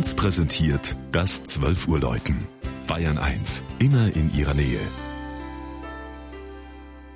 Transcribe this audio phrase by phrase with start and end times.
[0.00, 2.48] 1 präsentiert das 12 Uhr Läuten.
[2.86, 4.80] Bayern 1, immer in ihrer Nähe.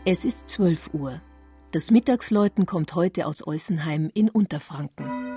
[0.04, 1.23] Es ist 12 Uhr.
[1.70, 5.34] Das Mittagsläuten kommt heute aus Eusenheim in Unterfranken.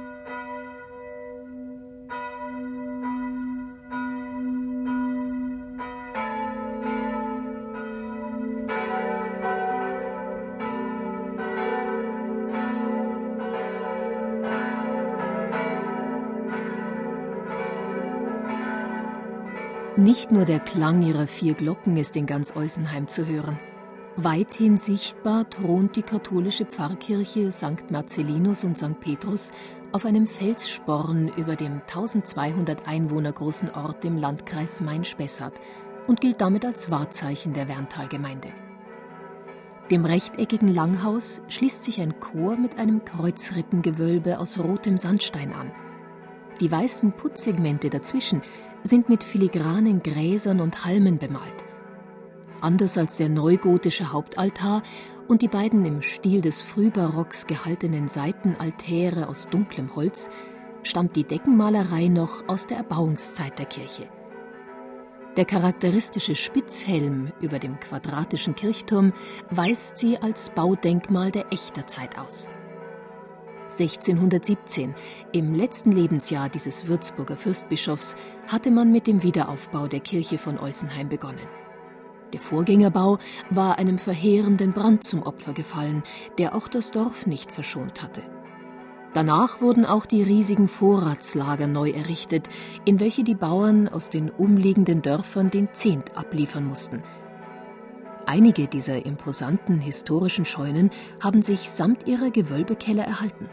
[19.97, 23.59] Nicht nur der Klang ihrer vier Glocken ist in ganz Eusenheim zu hören.
[24.15, 27.89] Weithin sichtbar thront die katholische Pfarrkirche St.
[27.89, 28.99] Marcellinus und St.
[28.99, 29.49] Petrus
[29.93, 35.59] auf einem Felssporn über dem 1200 Einwohner großen Ort im Landkreis Main-Spessart
[36.05, 38.49] und gilt damit als Wahrzeichen der Werntalgemeinde.
[39.89, 45.71] Dem rechteckigen Langhaus schließt sich ein Chor mit einem Kreuzrippengewölbe aus rotem Sandstein an.
[46.59, 48.41] Die weißen Putzsegmente dazwischen
[48.87, 51.65] sind mit filigranen Gräsern und Halmen bemalt.
[52.61, 54.81] Anders als der neugotische Hauptaltar
[55.27, 60.29] und die beiden im Stil des Frühbarocks gehaltenen Seitenaltäre aus dunklem Holz
[60.83, 64.07] stammt die Deckenmalerei noch aus der Erbauungszeit der Kirche.
[65.35, 69.13] Der charakteristische Spitzhelm über dem quadratischen Kirchturm
[69.51, 72.49] weist sie als Baudenkmal der Echterzeit aus.
[73.71, 74.95] 1617,
[75.31, 78.15] im letzten Lebensjahr dieses Würzburger Fürstbischofs,
[78.47, 81.47] hatte man mit dem Wiederaufbau der Kirche von Eusenheim begonnen.
[82.33, 86.03] Der Vorgängerbau war einem verheerenden Brand zum Opfer gefallen,
[86.37, 88.21] der auch das Dorf nicht verschont hatte.
[89.13, 92.49] Danach wurden auch die riesigen Vorratslager neu errichtet,
[92.85, 97.01] in welche die Bauern aus den umliegenden Dörfern den Zehnt abliefern mussten.
[98.27, 100.91] Einige dieser imposanten historischen Scheunen
[101.23, 103.47] haben sich samt ihrer Gewölbekeller erhalten.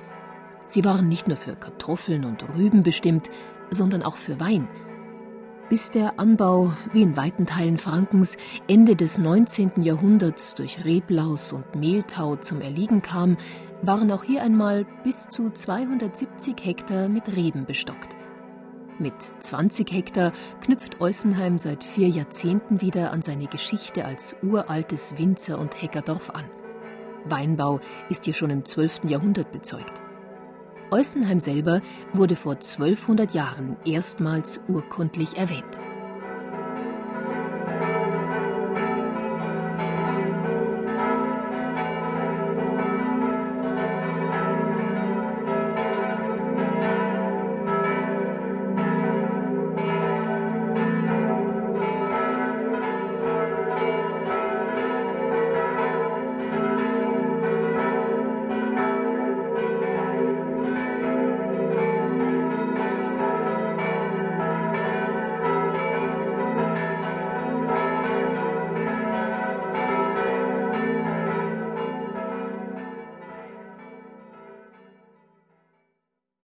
[0.67, 3.31] Sie waren nicht nur für Kartoffeln und Rüben bestimmt,
[3.71, 4.67] sondern auch für Wein.
[5.69, 8.37] Bis der Anbau, wie in weiten Teilen Frankens,
[8.67, 9.83] Ende des 19.
[9.83, 13.37] Jahrhunderts durch Reblaus und Mehltau zum Erliegen kam,
[13.83, 18.17] waren auch hier einmal bis zu 270 Hektar mit Reben bestockt.
[18.99, 25.59] Mit 20 Hektar knüpft Eusenheim seit vier Jahrzehnten wieder an seine Geschichte als uraltes Winzer-
[25.59, 26.45] und Heckerdorf an.
[27.25, 29.01] Weinbau ist hier schon im 12.
[29.09, 30.01] Jahrhundert bezeugt.
[30.93, 31.81] Eusenheim selber
[32.13, 35.79] wurde vor 1200 Jahren erstmals urkundlich erwähnt.